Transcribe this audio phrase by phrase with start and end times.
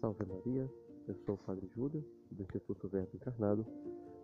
[0.00, 0.66] Salve Maria,
[1.06, 3.66] eu sou o Padre Júlio, do Instituto Verbo Encarnado,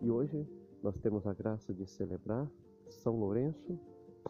[0.01, 0.49] e hoje
[0.83, 2.51] nós temos a graça de celebrar
[2.89, 3.79] São Lourenço,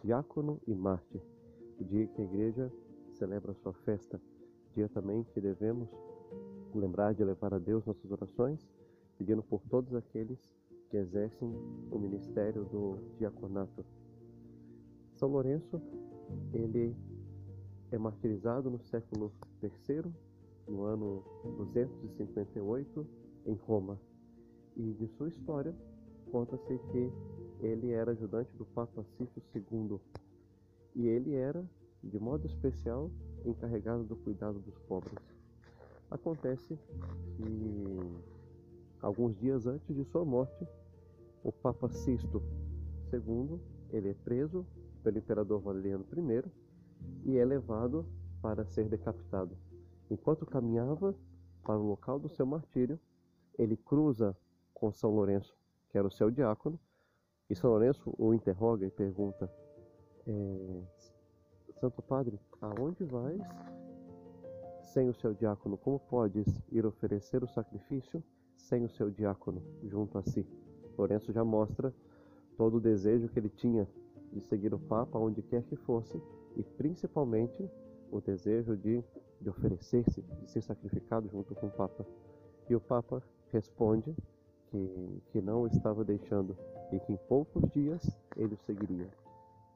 [0.03, 1.21] diácono e mártir,
[1.79, 2.69] o dia que a igreja
[3.13, 4.21] celebra a sua festa,
[4.75, 5.87] dia também que devemos
[6.75, 8.67] lembrar de levar a Deus nossas orações,
[9.17, 10.51] pedindo por todos aqueles
[10.89, 11.47] que exercem
[11.89, 13.85] o ministério do diaconato.
[15.15, 15.81] São Lourenço,
[16.51, 16.93] ele
[17.89, 19.31] é martirizado no século
[19.63, 20.11] III,
[20.67, 21.23] no ano
[21.57, 23.07] 258,
[23.45, 23.99] em Roma.
[24.75, 25.75] E de sua história,
[26.31, 27.11] conta-se que
[27.61, 29.99] ele era ajudante do Papa Cício II.
[30.95, 31.65] E ele era,
[32.03, 33.09] de modo especial,
[33.45, 35.17] encarregado do cuidado dos pobres.
[36.09, 36.77] Acontece
[37.35, 38.21] que,
[39.01, 40.67] alguns dias antes de sua morte,
[41.43, 42.41] o Papa Sisto
[43.13, 43.59] II
[43.91, 44.65] ele é preso
[45.03, 46.51] pelo imperador Valeriano I
[47.25, 48.05] e é levado
[48.41, 49.57] para ser decapitado.
[50.09, 51.15] Enquanto caminhava
[51.63, 52.99] para o local do seu martírio,
[53.57, 54.35] ele cruza
[54.73, 55.57] com São Lourenço,
[55.89, 56.79] que era o seu diácono,
[57.49, 59.51] e São Lourenço o interroga e pergunta:
[60.25, 60.81] é,
[61.79, 63.41] Santo Padre, aonde vais
[64.81, 65.77] sem o seu diácono?
[65.77, 68.23] Como podes ir oferecer o sacrifício
[68.55, 70.45] sem o seu diácono junto a si?
[70.97, 71.93] Lourenço já mostra
[72.57, 73.87] todo o desejo que ele tinha
[74.33, 76.21] de seguir o Papa onde quer que fosse
[76.55, 77.69] e principalmente
[78.11, 79.03] o desejo de,
[79.41, 82.05] de oferecer-se, de ser sacrificado junto com o Papa.
[82.69, 84.15] E o Papa responde
[84.69, 86.57] que, que não estava deixando
[86.91, 89.09] e que em poucos dias ele o seguiria.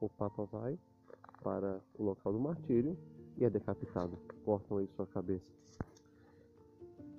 [0.00, 0.78] O Papa vai
[1.42, 2.96] para o local do martírio
[3.36, 4.18] e é decapitado.
[4.44, 5.46] Cortam aí sua cabeça.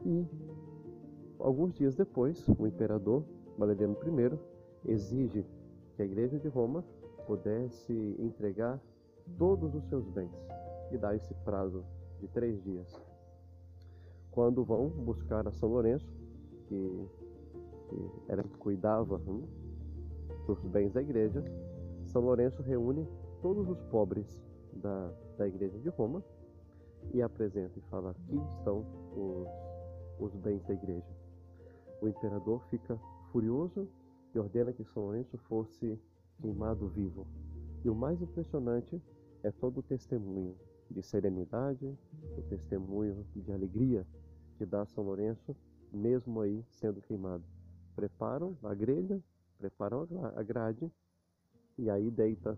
[0.05, 0.25] E
[1.39, 3.23] alguns dias depois, o imperador
[3.57, 5.45] Valeriano I exige
[5.95, 6.83] que a Igreja de Roma
[7.25, 8.81] pudesse entregar
[9.37, 10.31] todos os seus bens
[10.91, 11.83] e dá esse prazo
[12.19, 12.87] de três dias.
[14.31, 16.11] Quando vão buscar a São Lourenço,
[16.67, 17.09] que,
[17.89, 19.47] que era que cuidava hum,
[20.47, 21.43] dos bens da igreja,
[22.05, 23.07] São Lourenço reúne
[23.41, 24.41] todos os pobres
[24.73, 26.23] da, da igreja de Roma
[27.13, 28.85] e apresenta e fala: aqui estão
[29.15, 29.47] os,
[30.19, 31.13] os bens da igreja.
[32.01, 32.99] O imperador fica
[33.31, 33.87] furioso
[34.33, 35.99] e ordena que São Lourenço fosse
[36.41, 37.27] queimado vivo.
[37.83, 39.01] E o mais impressionante
[39.43, 40.55] é todo o testemunho
[40.89, 41.85] de serenidade,
[42.37, 44.07] o testemunho de alegria
[44.57, 45.55] que dá São Lourenço,
[45.91, 47.43] mesmo aí sendo queimado.
[47.95, 49.21] Preparam a grelha,
[49.57, 50.89] preparam a grade
[51.77, 52.57] e aí deita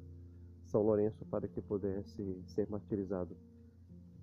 [0.66, 3.36] São Lourenço para que pudesse ser martirizado.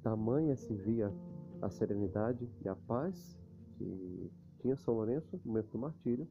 [0.02, 1.12] Tamanha se via
[1.60, 3.38] a serenidade e a paz
[3.76, 4.30] que
[4.60, 6.28] tinha São Lourenço no momento do martírio,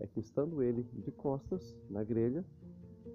[0.00, 2.44] é que estando ele de costas na grelha,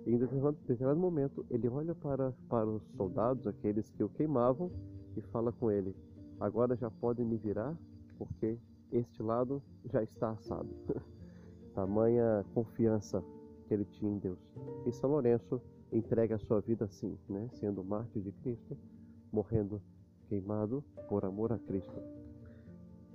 [0.05, 4.71] em determinado momento, ele olha para, para os soldados, aqueles que o queimavam,
[5.15, 5.95] e fala com ele:
[6.39, 7.75] Agora já podem me virar,
[8.17, 8.57] porque
[8.91, 10.69] este lado já está assado.
[11.75, 13.23] Tamanha confiança
[13.67, 14.39] que ele tinha em Deus.
[14.85, 15.61] E São Lourenço
[15.91, 17.47] entrega a sua vida assim, né?
[17.53, 18.77] sendo mártir de Cristo,
[19.31, 19.81] morrendo
[20.27, 22.01] queimado por amor a Cristo.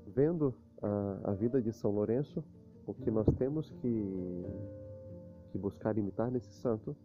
[0.06, 2.44] Vendo a, a vida de São Lourenço,
[2.86, 4.44] o que nós temos que
[5.54, 6.96] que buscar imitar nesse santo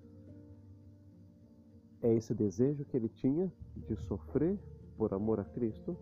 [2.02, 4.58] é esse desejo que ele tinha de sofrer
[4.98, 5.96] por amor a Cristo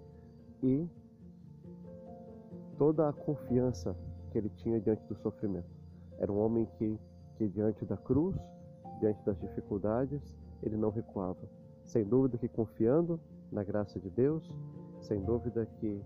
[0.63, 0.87] e
[2.77, 3.97] toda a confiança
[4.31, 5.67] que ele tinha diante do sofrimento.
[6.17, 6.97] Era um homem que,
[7.35, 8.37] que diante da cruz,
[9.01, 10.33] diante das dificuldades,
[10.63, 11.49] ele não recuava.
[11.83, 13.19] Sem dúvida que confiando
[13.51, 14.49] na graça de Deus,
[15.01, 16.01] sem dúvida que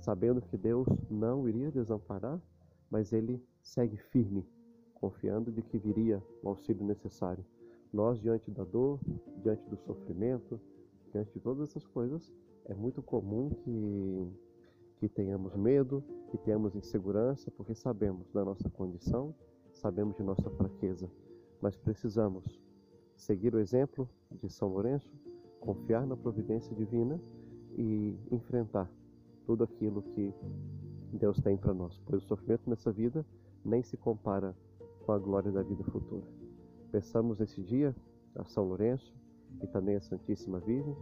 [0.00, 2.40] sabendo que Deus não iria desamparar,
[2.90, 4.44] mas ele segue firme
[5.00, 7.44] confiando de que viria o auxílio necessário.
[7.92, 9.00] Nós, diante da dor,
[9.42, 10.60] diante do sofrimento,
[11.12, 12.32] diante de todas essas coisas,
[12.66, 14.28] é muito comum que,
[14.98, 19.34] que tenhamos medo, que tenhamos insegurança, porque sabemos da nossa condição,
[19.72, 21.10] sabemos de nossa fraqueza,
[21.60, 22.60] mas precisamos
[23.16, 25.10] seguir o exemplo de São Lourenço,
[25.60, 27.20] confiar na providência divina
[27.76, 28.90] e enfrentar
[29.46, 30.32] tudo aquilo que
[31.12, 33.24] Deus tem para nós, pois o sofrimento nessa vida
[33.64, 34.54] nem se compara
[35.08, 36.26] com a glória da vida futura.
[36.92, 37.96] Peçamos esse dia
[38.34, 39.16] a São Lourenço
[39.62, 40.94] e também a Santíssima Virgem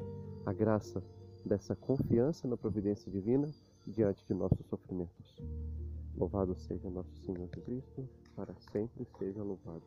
[0.46, 1.02] a graça
[1.44, 3.50] dessa confiança na providência divina
[3.84, 5.42] diante de nossos sofrimentos.
[6.16, 9.82] Louvado seja nosso Senhor Jesus Cristo, para sempre seja louvado.